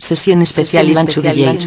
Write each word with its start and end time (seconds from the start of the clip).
Sesión 0.00 0.40
especial 0.40 0.88
Iván 0.88 1.06
Chubillay. 1.06 1.58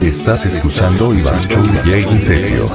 Estás 0.00 0.46
escuchando 0.46 1.14
Iván 1.14 1.40
Chubillay 1.48 2.02
Incesio. 2.02 2.68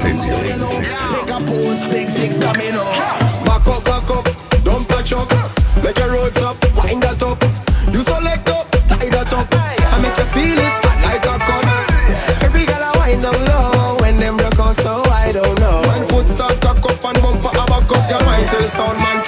sound 18.69 18.99
man. 18.99 19.18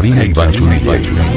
Sabina 0.00 0.24
Ibarzunetti. 0.24 1.29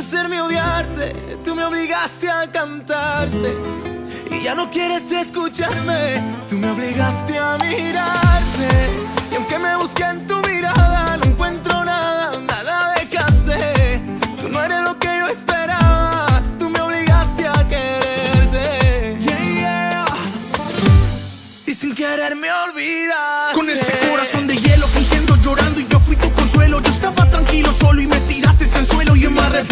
hacerme 0.00 0.40
odiarte, 0.40 1.12
tú 1.44 1.54
me 1.54 1.62
obligaste 1.62 2.30
a 2.30 2.50
cantarte. 2.50 3.54
Y 4.30 4.40
ya 4.40 4.54
no 4.54 4.70
quieres 4.70 5.12
escucharme, 5.12 6.22
tú 6.48 6.56
me 6.56 6.70
obligaste 6.70 7.36
a 7.36 7.58
mirarte. 7.58 8.68
Y 9.30 9.34
aunque 9.34 9.58
me 9.58 9.76
busquen 9.76 10.26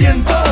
siento 0.09 0.48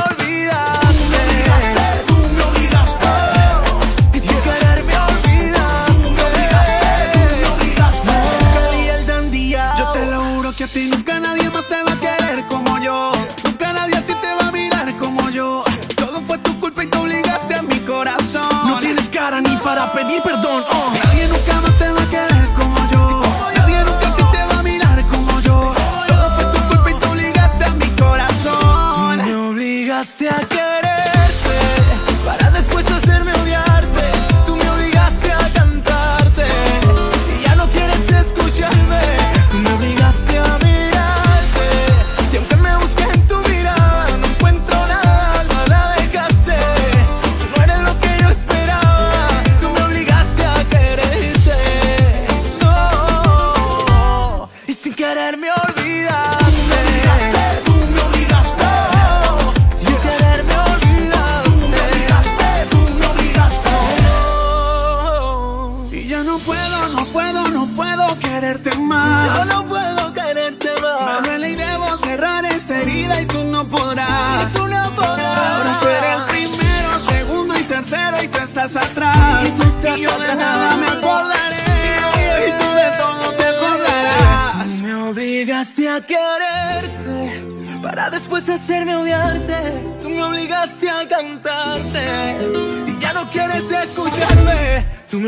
olvidar. 0.00 0.79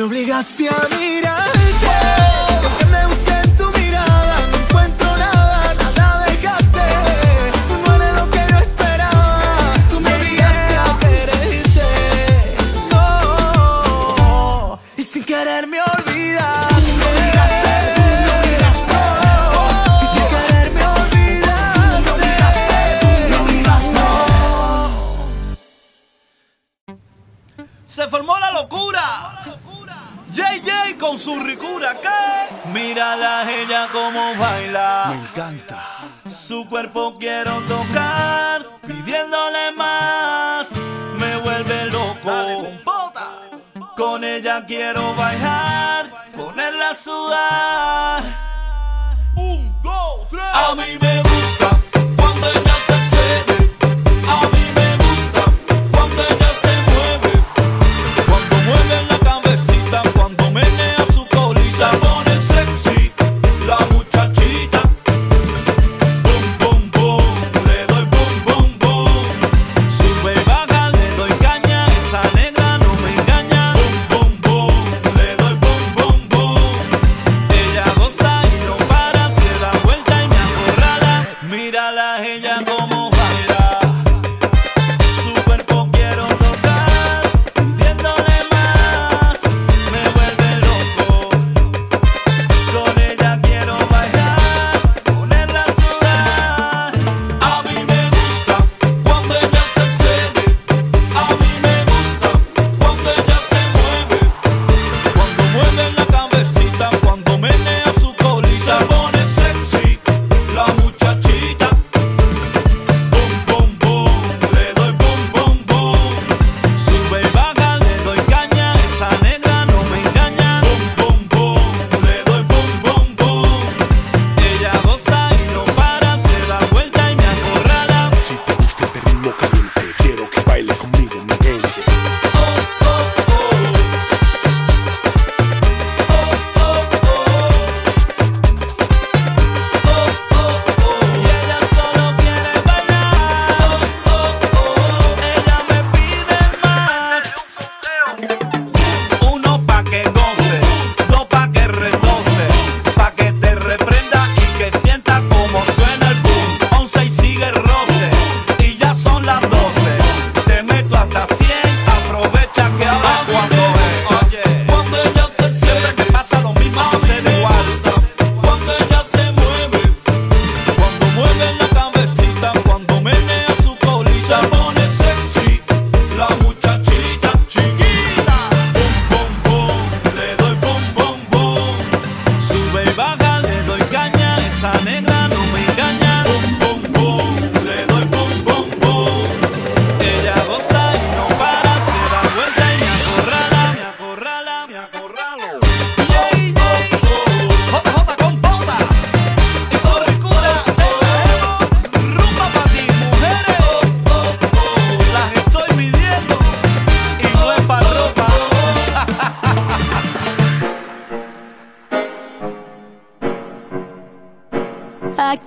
me 0.02 0.06
obligaste 0.06 0.68
a 0.68 0.88
mirar. 0.88 1.51
cuerpo 36.82 37.16
quiero 37.16 37.60
tocar, 37.68 38.66
pidiéndole 38.84 39.70
más, 39.76 40.68
me 41.16 41.36
vuelve 41.36 41.86
loco. 41.86 42.66
Con 43.96 44.24
ella 44.24 44.64
quiero 44.66 45.14
bailar, 45.14 46.10
ponerla 46.36 46.90
a 46.90 46.94
sudar. 46.94 47.81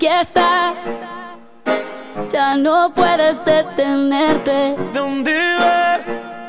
fiestas. 0.05 0.85
Ya 2.29 2.55
no 2.55 2.91
puedes 2.93 3.43
detenerte. 3.43 4.75
¿Dónde 4.93 5.33
vas? 5.59 6.01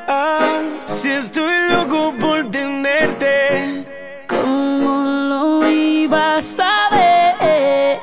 Ah, 0.09 0.61
si 0.85 1.11
estoy 1.11 1.55
loco 1.71 2.13
por 2.21 2.51
tenerte. 2.51 3.87
¿Cómo 4.29 5.05
lo 5.31 5.71
ibas 5.71 6.61
a 6.61 6.91
ver? 6.95 7.99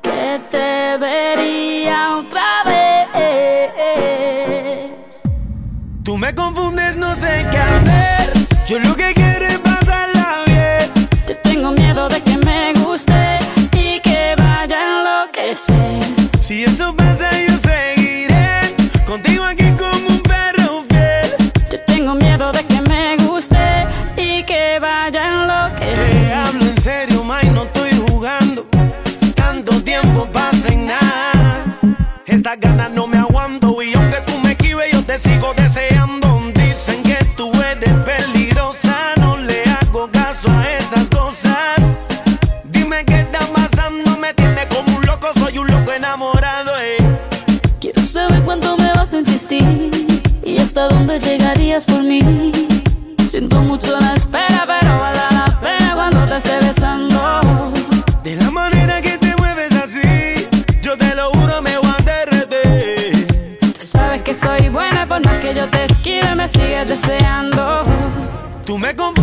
Que 0.00 0.40
te 0.50 0.96
vería 0.96 2.16
otra 2.16 2.64
vez. 2.64 3.08
Tú 6.02 6.16
me 6.16 6.34
confundes, 6.34 6.96
no 6.96 7.14
sé 7.14 7.46
qué 7.50 7.58
hacer. 7.58 8.32
Yo 8.66 8.78
lo 8.78 8.96
que 8.96 9.12
quiero. 9.12 9.27
Me 68.88 68.94
confundes, 68.94 69.17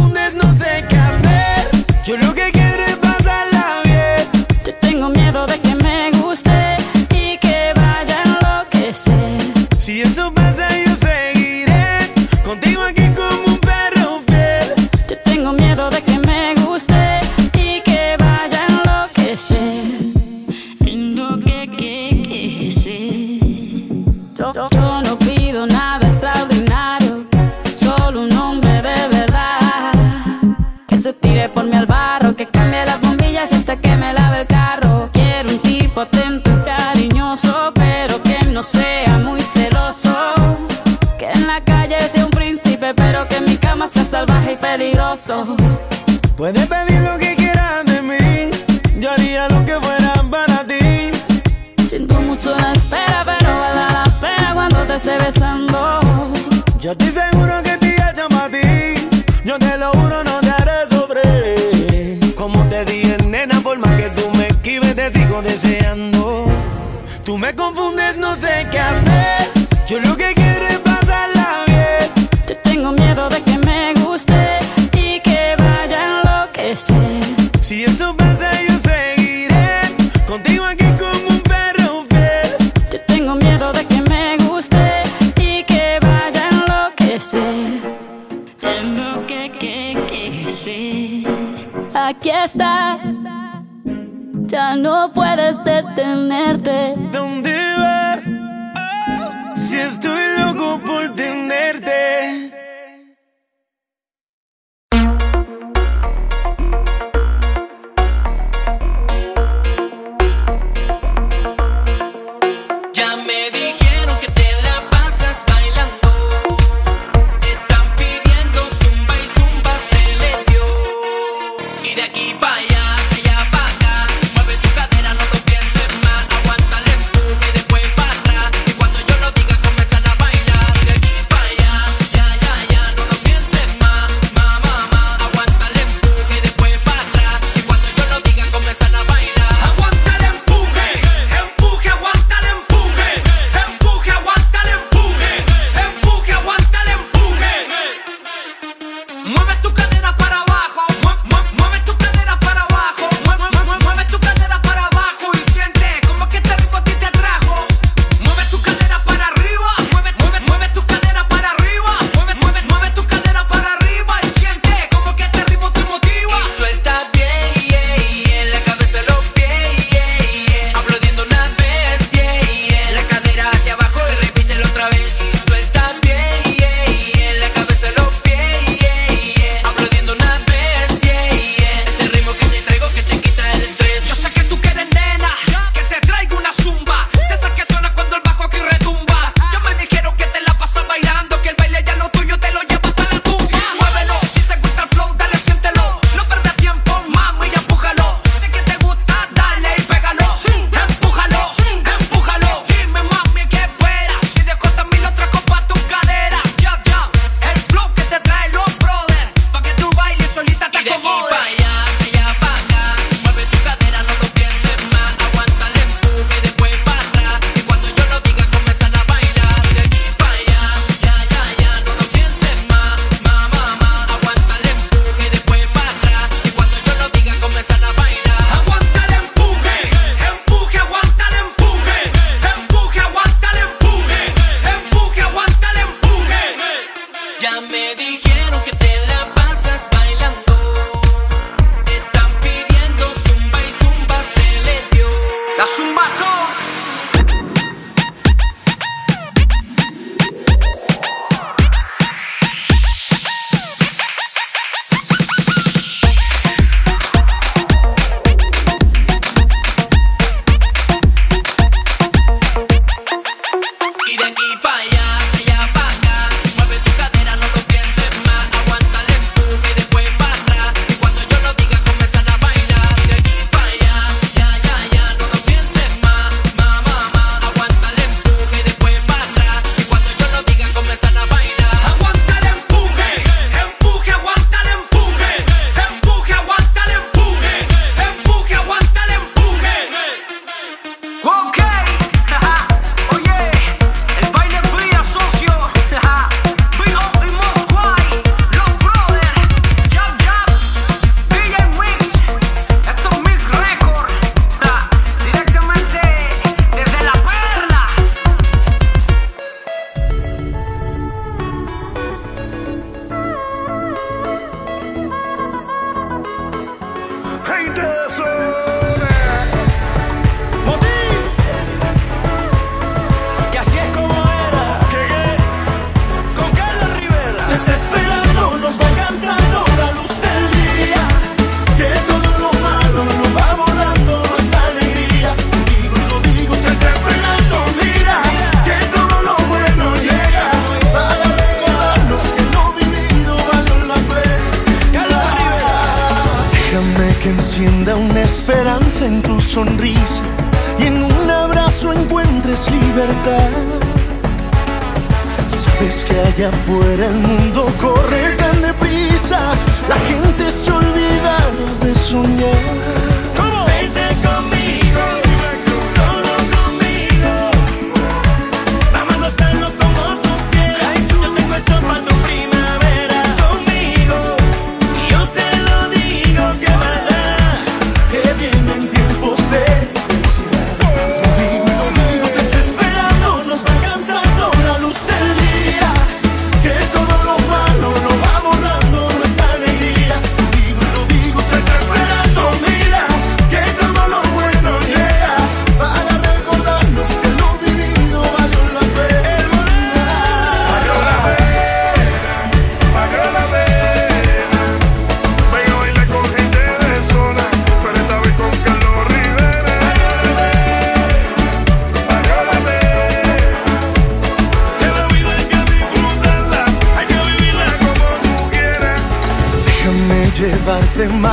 careful 356.45 356.84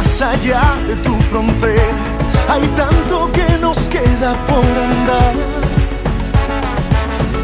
más 0.03 0.23
allá 0.23 0.63
de 0.89 0.97
tu 0.97 1.15
frontera. 1.31 1.95
Hay 2.49 2.67
tanto 2.77 3.31
que 3.33 3.49
nos 3.61 3.79
queda 3.89 4.31
por 4.49 4.65
andar. 4.89 5.35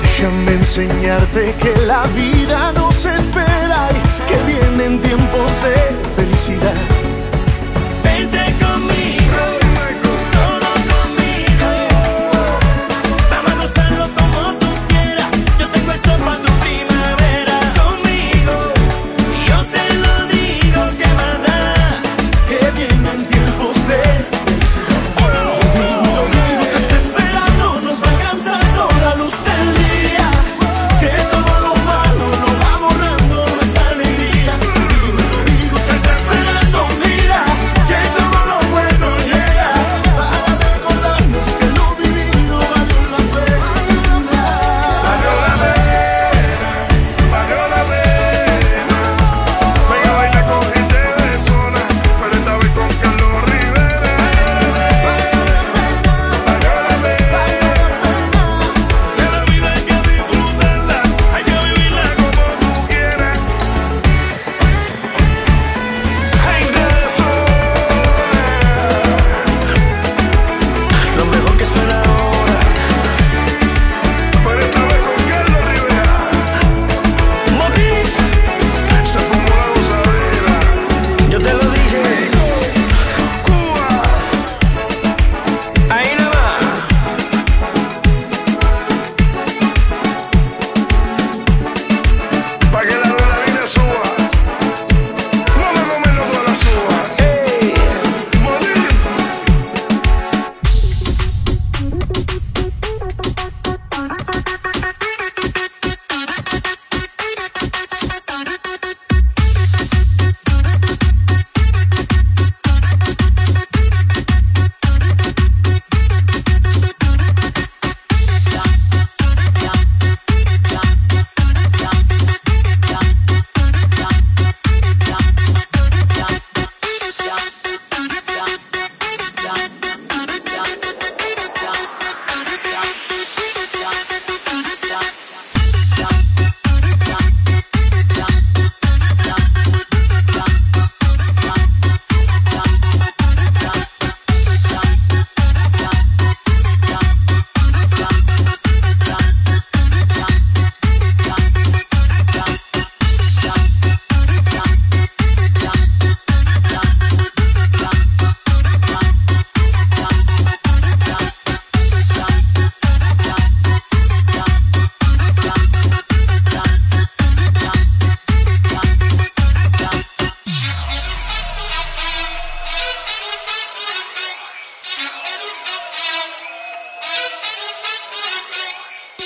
Déjame 0.03 0.53
enseñarte 0.53 1.55
que 1.63 1.73
la 1.87 2.03
vida 2.23 2.73
nos 2.73 3.05
espera 3.05 3.89
y 3.99 4.01
que 4.29 4.37
vienen 4.53 5.01
tiempos 5.01 5.51
de 5.65 5.77
felicidad 6.17 6.98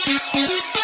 Thank 0.05 0.77
you. 0.77 0.82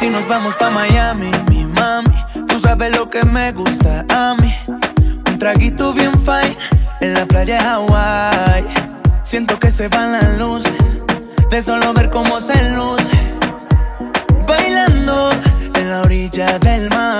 Si 0.00 0.08
nos 0.08 0.26
vamos 0.26 0.54
pa' 0.54 0.70
Miami, 0.70 1.30
mi 1.50 1.66
mami, 1.66 2.24
tú 2.48 2.58
sabes 2.58 2.96
lo 2.96 3.10
que 3.10 3.22
me 3.22 3.52
gusta 3.52 4.06
a 4.08 4.34
mí. 4.40 4.54
Un 5.28 5.38
traguito 5.38 5.92
bien 5.92 6.12
fine 6.24 6.56
en 7.02 7.12
la 7.12 7.26
playa 7.26 7.58
de 7.58 7.60
Hawái. 7.60 8.64
Siento 9.20 9.58
que 9.58 9.70
se 9.70 9.88
van 9.88 10.12
las 10.12 10.38
luces 10.38 10.72
de 11.50 11.60
solo 11.60 11.92
ver 11.92 12.08
cómo 12.08 12.40
se 12.40 12.54
luce. 12.70 13.10
Bailando 14.48 15.30
en 15.74 15.90
la 15.90 16.00
orilla 16.00 16.58
del 16.60 16.88
mar. 16.88 17.19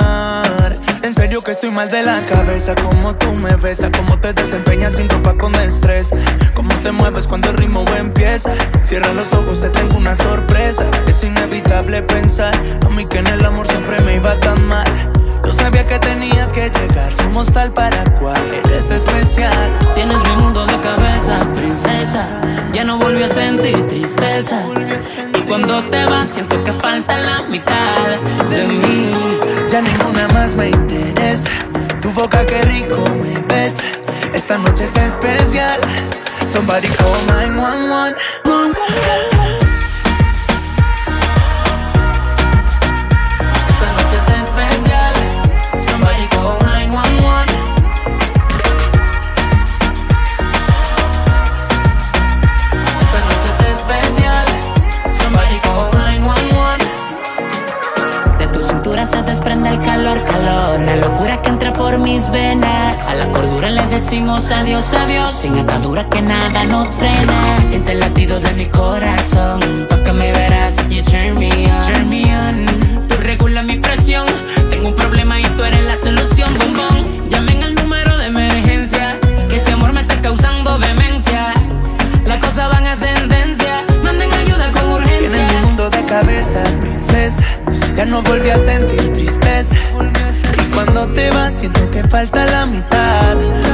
En 1.11 1.15
serio 1.15 1.43
que 1.43 1.51
estoy 1.51 1.73
mal 1.73 1.89
de 1.91 2.05
la 2.05 2.21
cabeza. 2.21 2.73
Como 2.77 3.17
tú 3.17 3.33
me 3.33 3.57
besas, 3.57 3.91
como 3.91 4.17
te 4.19 4.33
desempeñas 4.33 4.95
sin 4.95 5.09
ropa 5.09 5.35
con 5.37 5.51
destreza. 5.51 6.15
Cómo 6.55 6.73
te 6.85 6.93
mueves 6.93 7.27
cuando 7.27 7.51
el 7.51 7.57
ritmo 7.57 7.85
empieza. 7.99 8.53
Cierra 8.85 9.13
los 9.15 9.33
ojos, 9.33 9.61
te 9.61 9.71
tengo 9.71 9.97
una 9.97 10.15
sorpresa. 10.15 10.87
Es 11.09 11.25
inevitable 11.25 12.03
pensar 12.03 12.55
a 12.87 12.89
mí 12.91 13.07
que 13.07 13.19
en 13.19 13.27
el 13.27 13.45
amor 13.45 13.67
siempre 13.67 14.01
me 14.03 14.15
iba 14.15 14.39
tan 14.39 14.65
mal. 14.69 14.87
Yo 15.45 15.53
sabía 15.53 15.85
que 15.85 15.99
tenías 15.99 16.53
que 16.53 16.71
llegar, 16.71 17.13
somos 17.13 17.53
tal 17.53 17.73
para 17.73 18.05
cual, 18.21 18.41
eres 18.65 18.93
especial. 18.93 19.53
Tienes 19.97 20.19
mi 20.23 20.43
mundo 20.45 20.65
de 20.65 20.77
cabeza, 20.77 21.45
princesa. 21.57 22.29
Ya 22.73 22.85
no 22.85 22.99
volví 23.01 23.25
a 23.25 23.29
sentir 23.29 23.85
tristeza. 23.89 24.65
Cuando 25.51 25.83
te 25.91 26.07
vas, 26.07 26.29
siento 26.29 26.63
que 26.63 26.73
falta 26.73 27.19
la 27.19 27.43
mitad 27.43 28.21
de 28.51 28.69
mí. 28.69 29.11
Ya 29.69 29.83
ninguna 29.83 30.29
más 30.29 30.55
me 30.55 30.69
interesa. 30.69 31.51
Tu 32.01 32.13
boca 32.13 32.47
que 32.47 32.63
rico 32.63 33.03
me 33.17 33.37
besa. 33.53 33.83
Esta 34.33 34.59
noche 34.59 34.85
es 34.85 34.97
especial. 34.97 35.81
Somebody 36.47 36.87
call 36.87 37.27
911. 37.27 39.40
El 59.71 59.81
calor, 59.81 60.23
calor. 60.25 60.81
La 60.81 60.97
locura 60.97 61.41
que 61.43 61.51
entra 61.51 61.73
por 61.73 61.99
mis 61.99 62.31
venas. 62.31 62.99
A 63.09 63.15
la 63.15 63.31
cordura 63.31 63.71
le 63.71 63.83
decimos 63.87 64.51
adiós, 64.51 64.93
adiós. 64.95 65.35
Sin 65.35 65.59
atadura 65.59 66.09
que 66.09 66.21
nada 66.21 66.65
nos 66.65 66.89
frena. 66.89 67.63
Siente 67.63 67.93
el 67.93 68.01
latido 68.01 68.41
de 68.41 68.53
mi 68.55 68.67
corazón. 68.67 69.61
Toca 69.89 70.13
me 70.13 70.33
verás. 70.33 70.77
You 70.89 71.03
turn 71.05 71.39
me 71.39 71.49
on. 71.49 71.93
Turn 71.93 72.09
me 72.09 72.23
on. 72.37 72.67
Tú 73.09 73.17
regulas 73.21 73.65
mi 73.65 73.79
presión. 73.79 74.27
Tengo 74.71 74.89
un 74.89 74.95
problema 74.95 75.39
y 75.41 75.45
tú 75.45 75.63
eres 75.63 75.85
la 75.85 75.97
solución, 75.97 76.53
bombón. 76.59 77.29
Llamen 77.29 77.63
al 77.63 77.75
número 77.75 78.19
de 78.19 78.27
emergencia. 78.27 79.19
Que 79.49 79.57
este 79.57 79.73
amor 79.73 79.93
me 79.93 80.01
está 80.01 80.21
causando 80.21 80.79
demencia. 80.79 81.53
Las 82.27 82.39
cosas 82.45 82.71
van 82.71 82.87
a 82.87 82.97
sentencia. 82.97 83.85
Manden 84.03 84.33
ayuda 84.33 84.71
con 84.73 84.91
urgencia. 84.91 85.29
Tienes 85.31 85.55
mi 85.55 85.67
mundo 85.67 85.91
de 85.91 86.05
cabeza, 86.05 86.63
princesa. 86.81 87.45
Ya 87.95 88.05
no 88.05 88.23
volví 88.23 88.51
a 88.51 88.57
sentir 88.57 89.13
tristeza. 89.13 89.60
Te 91.15 91.31
vas, 91.31 91.55
siento 91.55 91.91
que 91.91 92.03
falta 92.05 92.45
la 92.47 92.67
mitad 92.67 93.70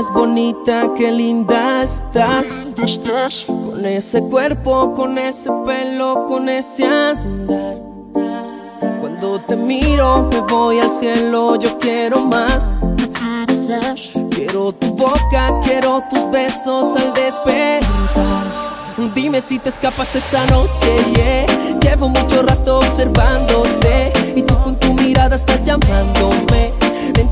ves 0.00 0.10
bonita, 0.12 0.88
qué 0.96 1.12
linda 1.12 1.82
estás. 1.82 2.46
Con 3.46 3.84
ese 3.84 4.22
cuerpo, 4.22 4.94
con 4.94 5.18
ese 5.18 5.50
pelo, 5.66 6.24
con 6.26 6.48
ese 6.48 6.86
andar. 6.86 7.76
Cuando 9.00 9.40
te 9.40 9.56
miro, 9.56 10.28
me 10.30 10.40
voy 10.40 10.78
al 10.78 10.90
cielo, 10.90 11.56
yo 11.56 11.78
quiero 11.78 12.24
más. 12.24 12.80
Quiero 14.30 14.72
tu 14.72 14.86
boca, 14.94 15.60
quiero 15.62 16.02
tus 16.08 16.30
besos 16.30 16.96
al 16.96 17.12
despertar. 17.12 17.82
Dime 19.14 19.40
si 19.42 19.58
te 19.58 19.68
escapas 19.68 20.16
esta 20.16 20.44
noche, 20.46 20.90
yeah. 21.14 21.78
Llevo 21.80 22.08
mucho 22.08 22.42
rato 22.42 22.78
observándote 22.78 24.12
y 24.34 24.42
tú 24.42 24.54
con 24.62 24.76
tu 24.76 24.94
mirada 24.94 25.36
estás 25.36 25.62
llamándome. 25.62 26.69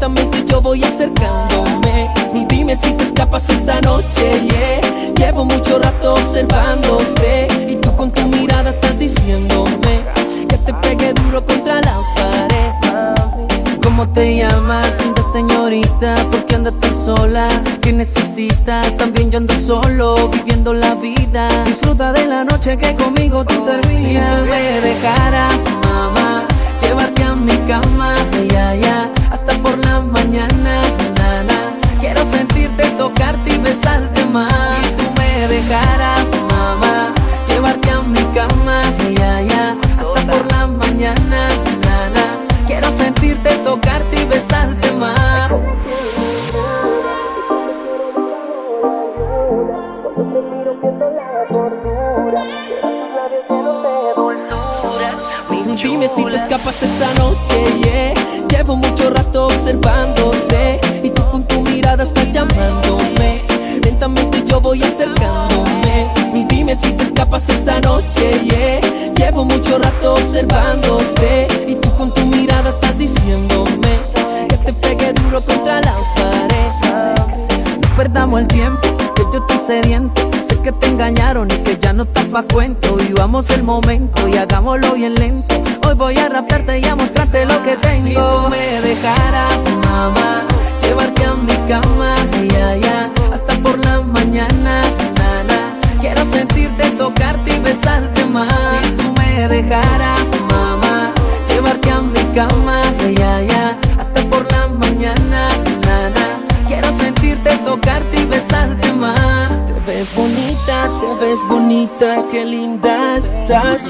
Lentamente 0.00 0.44
yo 0.46 0.60
voy 0.60 0.80
acercándome. 0.84 2.08
Y 2.32 2.44
dime 2.44 2.76
si 2.76 2.92
te 2.92 3.02
escapas 3.02 3.48
esta 3.50 3.80
noche, 3.80 4.30
yeah. 4.44 4.80
Llevo 5.16 5.44
mucho 5.44 5.80
rato 5.80 6.14
observándote 6.14 7.48
y 7.68 7.74
tú 7.74 7.96
con 7.96 8.12
tu 8.12 8.22
mirada 8.28 8.70
estás 8.70 8.96
diciéndome 8.96 10.04
que 10.48 10.56
te 10.56 10.72
pegue 10.74 11.12
duro 11.14 11.44
contra 11.44 11.80
la 11.80 12.00
pared. 12.14 13.78
¿Cómo 13.82 14.08
te 14.10 14.36
llamas, 14.36 14.86
linda 15.02 15.22
señorita? 15.32 16.14
¿Por 16.30 16.46
qué 16.46 16.54
andas 16.54 16.74
tan 16.78 16.94
sola? 16.94 17.48
¿Qué 17.80 17.92
necesitas? 17.92 18.96
También 18.98 19.32
yo 19.32 19.38
ando 19.38 19.54
solo, 19.54 20.28
viviendo 20.28 20.74
la 20.74 20.94
vida. 20.94 21.48
Disfruta 21.64 22.12
de 22.12 22.24
la 22.24 22.44
noche 22.44 22.76
que 22.76 22.94
conmigo 22.94 23.44
tú 23.44 23.64
terminas. 23.64 24.00
Si 24.00 24.14
tú 24.14 24.46
me 24.48 24.80
dejaras, 24.80 25.54
mamá, 25.82 26.46
llevarte 26.82 27.24
a 27.24 27.34
mi 27.34 27.56
cama, 27.66 28.14
ya, 28.50 28.74
ya, 28.74 29.08
hasta 29.30 29.52
por 29.62 29.76
la 29.78 30.00
mañana, 30.00 30.82
na, 31.16 31.42
na. 31.42 31.60
Quiero 32.00 32.24
sentirte, 32.24 32.84
tocarte 32.96 33.54
y 33.54 33.58
besarte 33.58 34.24
más. 34.26 34.52
Si 34.52 34.90
tú 34.94 35.04
me 35.18 35.48
dejaras, 35.48 36.26
mamá, 36.50 37.12
llevarte 37.48 37.90
a 37.90 38.00
mi 38.02 38.22
cama, 38.34 38.82
ya, 39.16 39.42
ya, 39.42 39.74
hasta 39.98 40.20
por 40.30 40.52
la 40.52 40.66
mañana, 40.66 41.48
na, 41.84 42.08
na. 42.14 42.66
Quiero 42.66 42.90
sentirte, 42.90 43.50
tocarte 43.64 44.22
y 44.22 44.24
besarte 44.26 44.90
más. 44.92 45.50
Dime 55.98 56.08
si 56.14 56.24
te 56.26 56.36
escapas 56.36 56.80
esta 56.84 57.12
noche, 57.14 57.66
yeah. 57.82 58.14
Llevo 58.50 58.76
mucho 58.76 59.10
rato 59.10 59.46
observándote 59.46 60.80
y 61.02 61.10
tú 61.10 61.28
con 61.28 61.42
tu 61.42 61.60
mirada 61.62 62.04
estás 62.04 62.32
llamándome. 62.32 63.42
Lentamente 63.82 64.44
yo 64.46 64.60
voy 64.60 64.80
acercándome. 64.80 66.08
Y 66.34 66.44
dime 66.44 66.76
si 66.76 66.92
te 66.92 67.02
escapas 67.02 67.48
esta 67.48 67.80
noche, 67.80 68.30
yeah. 68.44 68.80
Llevo 69.16 69.44
mucho 69.44 69.76
rato 69.80 70.14
observándote 70.14 71.48
y 71.66 71.74
tú 71.74 71.92
con 71.96 72.14
tu 72.14 72.24
mirada 72.26 72.68
estás 72.70 72.96
diciéndome 72.96 73.98
que 74.48 74.56
te 74.56 74.72
pegué 74.74 75.12
duro 75.14 75.42
contra 75.44 75.80
la 75.80 75.96
pared. 76.14 77.16
No 77.80 77.96
perdamos 77.96 78.42
el 78.42 78.46
tiempo 78.46 78.87
yo 79.38 79.46
estoy 79.46 79.58
sediento. 79.58 80.30
Sé 80.42 80.60
que 80.62 80.72
te 80.72 80.86
engañaron 80.86 81.50
y 81.50 81.56
que 81.58 81.78
ya 81.78 81.92
no 81.92 82.04
estás 82.04 82.24
pa' 82.26 82.42
cuento. 82.42 82.96
Vivamos 82.96 83.50
el 83.50 83.62
momento 83.62 84.28
y 84.28 84.36
hagámoslo 84.36 84.94
bien 84.94 85.14
lento. 85.14 85.54
Hoy 85.86 85.94
voy 85.94 86.18
a 86.18 86.28
raptarte 86.28 86.78
y 86.78 86.84
a 86.84 86.96
mostrarte 86.96 87.46
lo 87.46 87.62
que 87.62 87.76
tengo. 87.76 88.08
Si 88.08 88.14
tú 88.14 88.50
me 88.50 88.80
dejaras, 88.80 89.58
mamá, 89.84 90.42
llevarte 90.82 91.24
a 91.24 91.34
mi 91.34 91.56
cama, 91.68 92.14
y 92.42 92.54
allá, 92.54 93.10
hasta 93.32 93.54
por 93.58 93.78
la 93.84 94.00
mañana, 94.00 94.82
nana. 95.16 95.60
Quiero 96.00 96.24
sentirte, 96.24 96.90
tocarte 96.92 97.56
y 97.56 97.60
besarte 97.60 98.24
más. 98.26 98.48
Si 98.70 98.90
tú 98.92 99.12
me 99.18 99.48
dejaras, 99.48 100.20
mamá, 100.50 101.12
llevarte 101.48 101.90
a 101.90 102.00
mi 102.00 102.22
cama 102.34 102.87
bonita, 110.14 110.90
te 111.00 111.24
ves 111.24 111.38
bonita, 111.48 112.24
qué 112.30 112.44
linda 112.44 113.16
estás. 113.16 113.82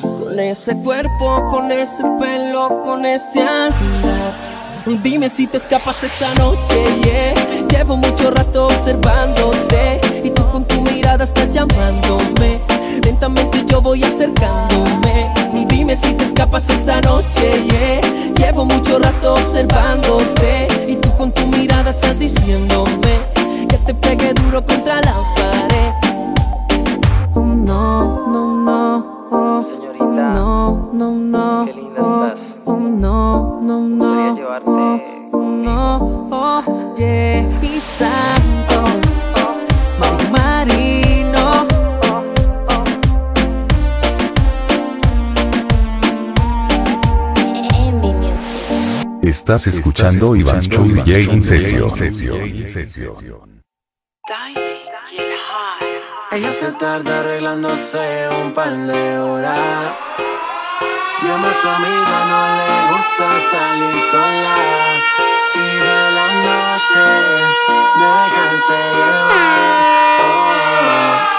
Con 0.00 0.38
ese 0.38 0.76
cuerpo, 0.82 1.48
con 1.50 1.70
ese 1.70 2.04
pelo, 2.20 2.82
con 2.82 3.04
ese 3.04 3.40
andar. 3.40 4.32
Dime 5.02 5.28
si 5.28 5.46
te 5.46 5.58
escapas 5.58 6.02
esta 6.02 6.32
noche, 6.34 6.84
yeah. 7.02 7.34
Llevo 7.68 7.96
mucho 7.96 8.30
rato 8.30 8.66
observándote 8.66 10.00
y 10.24 10.30
tú 10.30 10.48
con 10.50 10.64
tu 10.64 10.80
mirada 10.80 11.24
estás 11.24 11.50
llamándome. 11.52 12.60
Lentamente 13.04 13.64
yo 13.66 13.80
voy 13.80 14.02
acercándome. 14.02 15.32
Dime 15.68 15.94
si 15.96 16.14
te 16.14 16.24
escapas 16.24 16.70
esta 16.70 17.00
noche, 17.02 17.52
yeah. 17.64 18.00
Llevo 18.36 18.64
mucho 18.64 18.98
rato 18.98 19.34
observándote 19.34 20.68
y 20.86 20.96
tú 20.96 21.14
con 21.16 21.32
tu 21.32 21.46
mirada 21.46 21.90
estás 21.90 22.18
diciéndome 22.18 23.37
te 23.88 23.94
pegue 23.94 24.34
duro 24.34 24.62
contra 24.62 25.00
la 25.00 25.14
pared. 25.34 25.94
Oh 27.34 27.40
no, 27.40 28.28
no, 28.28 28.62
no. 28.62 29.26
Oh, 29.30 29.64
oh 29.98 30.10
no, 30.10 30.90
no, 30.92 31.14
no. 31.14 31.66
Oh, 31.96 32.34
oh 32.66 32.78
no, 32.78 33.60
no, 33.62 33.88
no. 33.88 34.36
Oh, 34.66 35.00
oh 35.32 35.42
no. 35.42 36.28
Oh, 36.30 36.62
yeah. 36.98 37.48
Y 37.62 37.80
Santos. 37.80 39.24
Mari 39.98 40.26
Marino. 40.32 41.66
Estás 49.22 49.66
escuchando 49.66 50.36
Iván 50.36 50.60
Show 50.60 50.84
DJ 50.84 51.32
in 51.32 51.42
session. 51.42 51.88
Ella 56.30 56.52
se 56.52 56.72
tarda 56.72 57.20
arreglándose 57.20 58.28
un 58.42 58.52
par 58.52 58.70
de 58.70 59.18
horas. 59.18 59.96
Llama 61.22 61.48
a 61.48 61.54
su 61.54 61.68
amiga, 61.68 62.18
no 62.28 62.40
le 62.58 62.70
gusta 62.92 63.26
salir 63.50 63.96
sola. 64.10 64.56
Y 65.54 65.68
de 65.86 66.00
la 66.16 66.28
noche, 66.48 67.06
déjense 68.00 68.78
llevar. 68.98 69.48
Oh. 70.20 71.37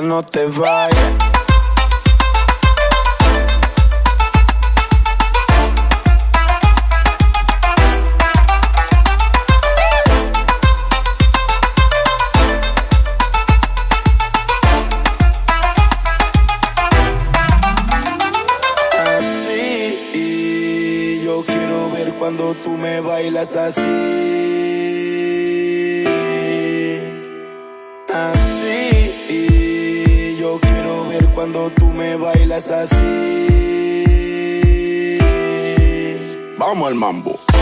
No 0.00 0.22
te 0.22 0.46
vayas. 0.46 1.13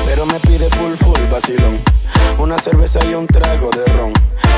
Pero 0.06 0.24
me 0.24 0.38
pide 0.38 0.70
full 0.70 0.92
full 0.92 1.18
vacilón. 1.28 1.80
Una 2.38 2.58
cerveza 2.58 3.04
y 3.04 3.14
un 3.14 3.26
trago 3.26 3.70
de 3.70 3.84
ron. 3.94 4.12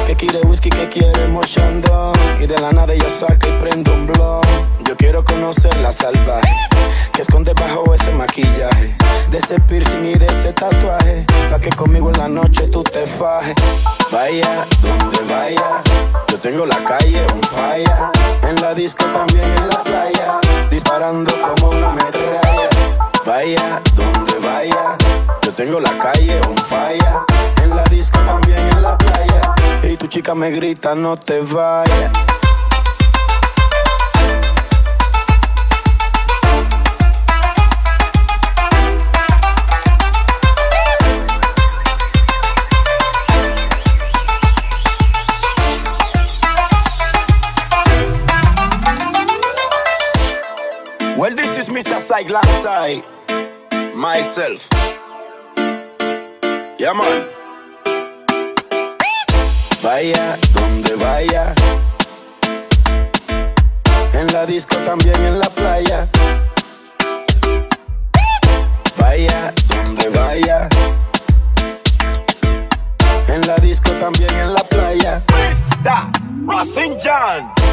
Que 0.06 0.14
quiere 0.14 0.40
whisky, 0.42 0.68
que 0.68 0.90
quiere 0.90 1.26
mochando. 1.28 2.12
Y 2.38 2.46
de 2.46 2.60
la 2.60 2.70
nada 2.70 2.92
ella 2.92 3.08
saca 3.08 3.48
y 3.48 3.58
prende 3.60 3.90
un 3.90 4.06
blog. 4.06 4.44
Yo 4.84 4.94
quiero 4.98 5.24
conocer 5.24 5.74
la 5.78 5.90
salvaje. 5.90 6.52
Que 7.14 7.22
esconde 7.22 7.54
bajo 7.54 7.94
ese 7.94 8.10
maquillaje. 8.10 8.94
De 9.30 9.38
ese 9.38 9.58
piercing 9.60 10.04
y 10.04 10.14
de 10.16 10.26
ese 10.26 10.52
tatuaje. 10.52 11.24
Pa' 11.50 11.58
que 11.58 11.70
conmigo 11.70 12.10
en 12.10 12.18
la 12.18 12.28
noche 12.28 12.68
tú 12.68 12.82
te 12.82 13.06
fajes. 13.06 13.54
Vaya, 14.12 14.66
donde 14.82 15.32
vaya. 15.32 15.82
Yo 16.28 16.38
tengo 16.40 16.66
la 16.66 16.84
calle 16.84 17.24
on 17.32 17.40
fire. 17.42 17.90
En 18.42 18.60
la 18.60 18.74
disco 18.74 19.06
también 19.06 19.50
en 19.50 19.66
la 19.66 19.82
playa. 19.82 20.40
Disparando 20.70 21.32
como 21.40 21.70
una 21.70 21.90
metralla. 21.92 22.73
Vaya, 23.24 23.80
donde 23.96 24.38
vaya. 24.38 24.96
Yo 25.40 25.54
tengo 25.54 25.80
la 25.80 25.98
calle 25.98 26.40
on 26.46 26.56
fire. 26.58 27.00
En 27.62 27.74
la 27.74 27.82
disco 27.84 28.18
también 28.18 28.58
en 28.58 28.82
la 28.82 28.98
playa. 28.98 29.54
Y 29.82 29.96
tu 29.96 30.06
chica 30.08 30.34
me 30.34 30.50
grita, 30.50 30.94
no 30.94 31.16
te 31.16 31.40
vayas. 31.40 32.10
Well, 51.16 51.34
this 51.34 51.56
is 51.56 51.70
Mr. 51.70 51.98
Side 51.98 52.30
Side. 52.60 53.13
Myself. 53.94 54.68
Yeah, 56.78 56.92
man. 56.94 57.28
Vaya, 59.82 60.36
donde 60.52 60.96
vaya. 60.96 61.54
En 64.12 64.26
la 64.32 64.46
disco 64.46 64.76
también 64.78 65.24
en 65.24 65.38
la 65.38 65.48
playa. 65.48 66.08
Vaya, 68.98 69.54
donde 69.68 70.08
vaya. 70.10 70.68
En 73.28 73.46
la 73.46 73.54
disco 73.56 73.92
también 73.92 74.36
en 74.38 74.54
la 74.54 74.64
playa. 74.64 75.22
Mr. 75.28 76.46
Rossin 76.46 76.96
John. 76.98 77.63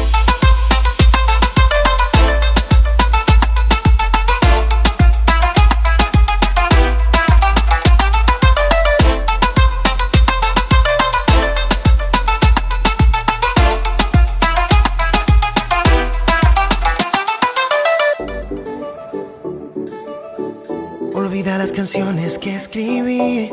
Olvida 21.32 21.56
las 21.56 21.72
canciones 21.72 22.36
que 22.36 22.54
escribí. 22.54 23.50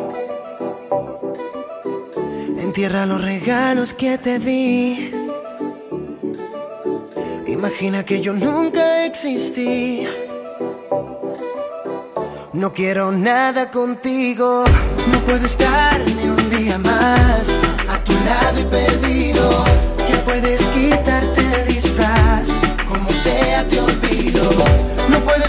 Entierra 2.59 3.05
los 3.05 3.21
regalos 3.21 3.93
que 3.93 4.17
te 4.17 4.38
di. 4.38 5.13
Imagina 7.47 8.03
que 8.03 8.19
yo 8.19 8.34
nunca 8.34 9.05
existí. 9.05 10.05
No 12.51 12.73
quiero 12.73 13.13
nada 13.13 13.71
contigo. 13.71 14.65
No 15.07 15.19
puedo 15.21 15.45
estar 15.45 16.01
ni 16.01 16.27
un 16.27 16.49
día 16.49 16.77
más 16.80 17.47
a 17.88 18.03
tu 18.03 18.11
lado 18.11 18.59
y 18.59 18.63
perdido. 18.63 19.63
Que 20.05 20.17
puedes 20.25 20.61
quitarte 20.63 21.63
disfraz, 21.63 22.49
como 22.89 23.07
sea 23.07 23.65
te 23.69 23.80
olvido. 23.80 24.43
No 25.07 25.21
puedo 25.21 25.45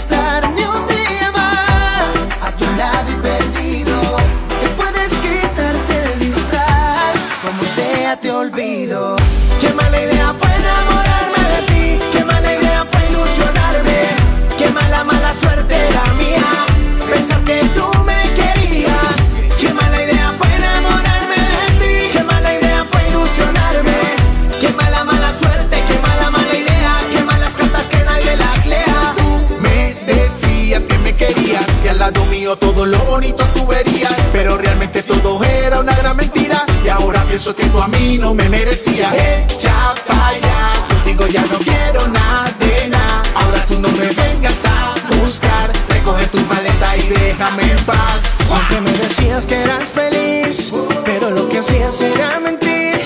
pero 34.31 34.57
realmente 34.57 35.03
todo 35.03 35.43
era 35.43 35.79
una 35.79 35.93
gran 35.95 36.15
mentira. 36.15 36.65
Y 36.83 36.89
ahora 36.89 37.23
pienso 37.25 37.53
que 37.53 37.65
tú 37.67 37.81
a 37.81 37.87
mí 37.87 38.17
no 38.17 38.33
me 38.33 38.47
merecías. 38.49 39.13
Echa 39.13 39.93
pa' 40.07 40.29
allá, 40.29 40.73
contigo 40.89 41.27
ya 41.27 41.41
no 41.45 41.57
quiero 41.59 42.07
nada 42.07 42.51
de 42.59 42.87
nada. 42.89 43.23
Ahora 43.35 43.65
tú 43.67 43.79
no 43.79 43.89
me 43.89 44.07
vengas 44.07 44.65
a 44.65 44.95
buscar, 45.21 45.71
recoge 45.89 46.25
tu 46.27 46.39
maleta 46.47 46.97
y 46.97 47.07
déjame 47.07 47.63
en 47.63 47.85
paz. 47.85 48.21
Siempre 48.45 48.81
me 48.81 48.91
decías 48.91 49.45
que 49.45 49.61
eras 49.61 49.85
feliz, 49.85 50.73
pero 51.05 51.29
lo 51.29 51.47
que 51.49 51.59
hacías 51.59 52.01
era 52.01 52.39
mentir. 52.39 53.01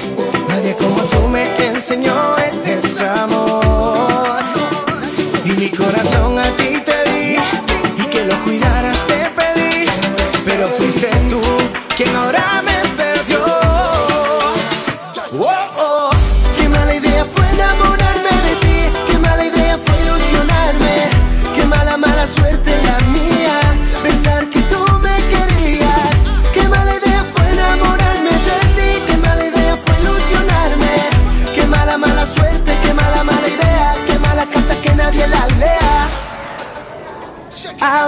Nadie 0.47 0.75
como 0.75 1.01
tú 1.03 1.27
me 1.27 1.55
enseñó 1.65 2.35
el 2.37 2.63
desamor. 2.63 4.43
Y 5.43 5.51
mi 5.51 5.69
corazón 5.69 6.39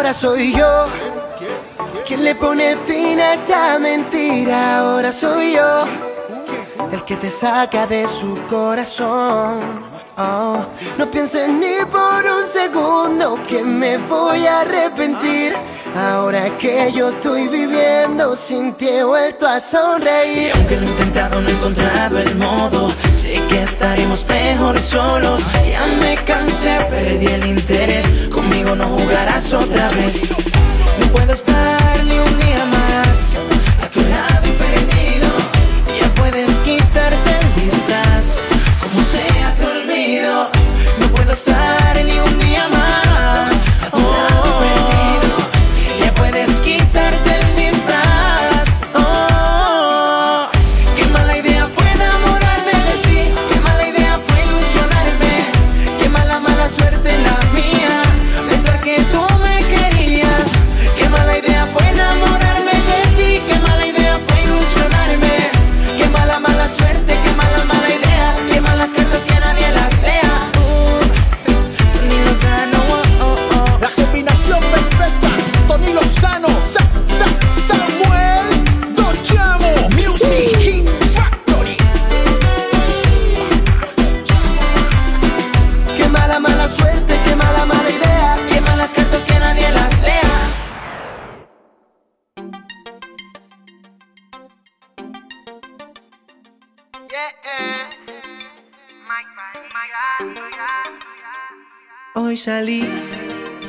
Ahora 0.08 0.20
soy 0.20 0.54
yo 0.54 0.86
¿Quién 2.08 2.24
le 2.24 2.34
pone 2.34 2.78
fin 2.78 3.20
a 3.20 3.34
esta 3.34 3.78
mentira? 3.78 4.80
Ahora 4.80 5.12
soy 5.12 5.56
yo 5.56 5.84
el 6.94 7.04
que 7.04 7.18
te 7.18 7.30
saca 7.30 7.86
de 7.88 8.08
su 8.08 8.40
corazón. 8.50 9.60
No 10.18 11.06
pienses 11.12 11.48
ni 11.48 11.86
por 11.92 12.26
un 12.26 12.48
segundo 12.48 13.40
que 13.48 13.64
me 13.64 14.00
voy 14.00 14.48
a 14.48 14.62
arrepentir. 14.62 15.54
Ahora 15.96 16.50
que 16.58 16.92
yo 16.92 17.10
estoy 17.10 17.48
viviendo 17.48 18.36
sin 18.36 18.74
ti 18.74 18.90
vuelto 19.06 19.46
a 19.46 19.60
sonreír. 19.60 20.52
Aunque 20.56 20.78
lo 20.78 20.88
he 20.88 20.90
intentado, 20.90 21.40
no 21.40 21.48
he 21.48 21.52
encontrado 21.52 22.18
el 22.18 22.36
modo. 22.36 22.90
Sé 23.14 23.44
que 23.48 23.62
estaremos 23.62 24.26
mejor 24.28 24.80
solos. 24.80 25.44
Ya 25.70 25.86
me 25.86 26.16
cansé, 26.24 26.80
perdí 26.90 27.28
el 27.28 27.46
interés. 27.46 28.28
Conmigo 28.34 28.76
no 28.76 28.88
jugarás 28.98 29.54
otra 29.54 29.88
vez. 29.90 30.32
No 31.00 31.06
puedo 31.12 31.32
estar 31.32 32.04
ni 32.06 32.18
un 32.18 32.40
día 32.40 32.66
más 32.66 33.38
estar 41.38 42.04
ni 42.04 42.20
un 42.20 42.27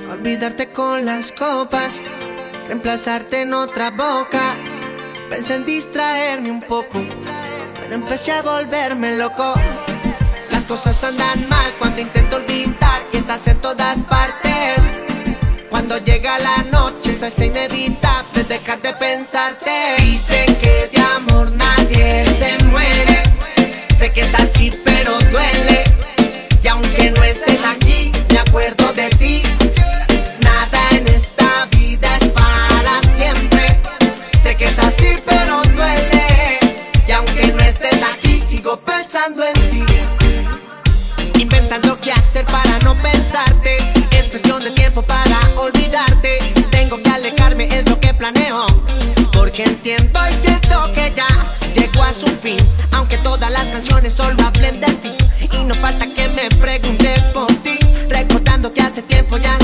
Olvidarte 0.09 0.69
con 0.69 1.05
las 1.05 1.33
copas, 1.33 2.01
reemplazarte 2.69 3.43
en 3.43 3.53
otra 3.53 3.91
boca. 3.91 4.55
Pensé 5.29 5.57
en 5.57 5.67
distraerme 5.67 6.53
un 6.53 6.63
poco, 6.63 7.01
pero 7.81 7.93
empecé 7.97 8.31
a 8.31 8.43
volverme 8.43 9.17
loco. 9.17 9.53
Las 10.53 10.63
cosas 10.63 11.03
andan 11.03 11.49
mal 11.49 11.75
cuando 11.81 12.01
intento 12.03 12.37
olvidar 12.37 13.03
y 13.13 13.17
estás 13.17 13.49
en 13.49 13.57
todas 13.61 14.01
partes. 14.05 14.95
Cuando 15.71 15.99
llega 15.99 16.39
la 16.39 16.63
noche 16.71 17.15
se 17.15 17.27
hace 17.27 17.47
inevitable 17.47 18.45
dejar 18.45 18.81
de 18.81 18.93
pensarte. 18.93 19.73
Dicen 19.99 20.55
que 20.55 20.89
de 20.93 21.03
amor 21.17 21.51
nadie 21.51 22.25
se 22.39 22.65
muere. 22.67 23.25
Sé 23.99 24.13
que 24.13 24.21
es 24.21 24.35
así, 24.37 24.73
pero 24.85 25.19
duele. 25.33 25.83
Y 26.63 26.69
aunque 26.69 27.11
no 27.11 27.25
estés 27.25 27.65
aquí, 27.65 27.88
de 28.51 29.11
ti. 29.19 29.43
Nada 30.41 30.81
en 30.93 31.07
esta 31.09 31.67
vida 31.67 32.09
es 32.21 32.29
para 32.31 33.03
siempre. 33.15 33.79
Sé 34.43 34.57
que 34.57 34.65
es 34.65 34.79
así, 34.79 35.19
pero 35.27 35.63
duele. 35.77 36.59
Y 37.07 37.13
aunque 37.13 37.53
no 37.53 37.63
estés 37.63 38.03
aquí, 38.03 38.41
sigo 38.41 38.81
pensando 38.81 39.45
en 39.45 39.71
ti. 39.71 39.85
Inventando 41.39 42.01
qué 42.01 42.13
hacer 42.13 42.47
para 42.47 42.79
no 42.81 43.01
pensarte. 43.03 43.77
Es 44.13 44.29
cuestión 44.29 44.65
de 44.65 44.71
tiempo 44.71 45.03
para 45.03 45.39
olvidarte. 45.57 46.39
Tengo 46.71 47.03
que 47.03 47.11
alejarme, 47.11 47.65
es 47.67 47.89
lo 47.89 48.01
que 48.01 48.15
planeo. 48.15 48.67
Porque 49.33 49.65
entiendo 49.65 50.21
y 50.29 50.33
siento 50.33 50.93
que 50.95 51.13
ya 51.15 51.29
llegó 51.75 52.03
a 52.03 52.15
su 52.15 52.27
fin. 52.27 52.59
Aunque 52.93 53.19
todas 53.19 53.51
las 53.51 53.67
canciones 53.69 54.15
solo 54.15 54.43
hablen 54.43 54.81
de 54.81 54.93
ti. 54.95 55.13
Y 55.53 55.65
no 55.65 55.75
falta 55.77 56.07
que 56.15 56.29
me 56.31 56.49
pregunte 56.57 57.08
hace 58.89 59.03
tiempo 59.03 59.37
ya 59.37 59.58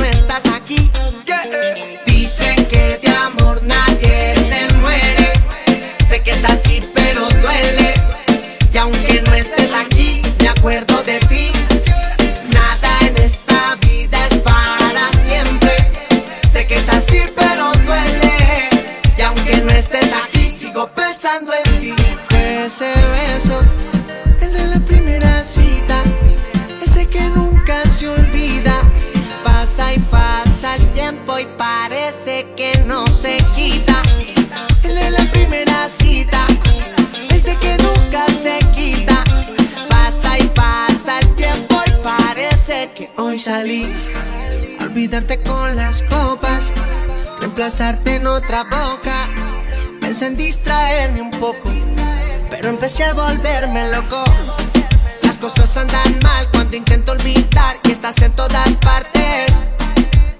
en 47.67 48.27
otra 48.27 48.65
boca. 48.65 49.31
Pensé 49.99 50.27
en 50.27 50.37
distraerme 50.37 51.23
un 51.23 51.31
poco, 51.31 51.71
pero 52.51 52.69
empecé 52.69 53.05
a 53.05 53.15
volverme 53.15 53.89
loco. 53.89 54.23
Las 55.23 55.39
cosas 55.39 55.75
andan 55.79 56.19
mal 56.23 56.47
cuando 56.53 56.77
intento 56.77 57.13
olvidar 57.13 57.79
y 57.85 57.93
estás 57.93 58.21
en 58.21 58.33
todas 58.33 58.69
partes. 58.77 59.67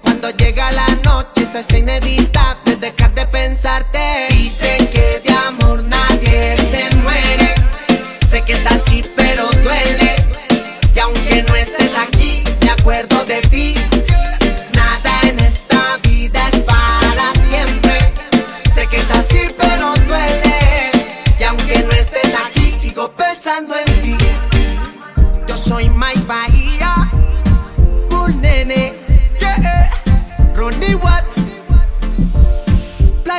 Cuando 0.03 0.29
llega 0.37 0.71
la 0.71 0.87
noche 1.03 1.47
se 1.47 1.57
hace 1.57 1.79
inevitable 1.79 2.75
dejar 2.75 3.15
de 3.15 3.25
pensarte. 3.25 4.27
Dicen 4.29 4.87
que 4.89 5.23
de 5.25 5.33
amor 5.33 5.83
nadie 5.83 6.55
se 6.57 6.95
muere. 6.97 7.55
Sé 8.29 8.43
que 8.43 8.53
es 8.53 8.67
así, 8.67 9.03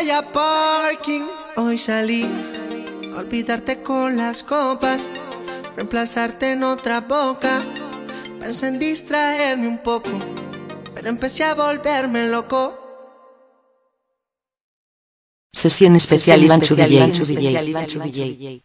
Playa 0.06 0.30
Parking. 0.30 1.24
Hoy 1.56 1.78
salí 1.78 2.24
a 3.12 3.18
olvidarte 3.18 3.82
con 3.82 4.16
las 4.16 4.44
copas, 4.44 5.08
reemplazarte 5.74 6.52
en 6.52 6.62
otra 6.62 7.00
boca. 7.00 7.64
Pensé 8.38 8.68
en 8.68 8.78
distraerme 8.78 9.66
un 9.66 9.78
poco, 9.78 10.10
pero 10.94 11.08
empecé 11.08 11.42
a 11.42 11.56
volverme 11.56 12.28
loco. 12.28 12.78
Sesión 15.52 15.96
especial 15.96 16.44
Iván 16.44 16.60
Chubillé. 16.60 18.62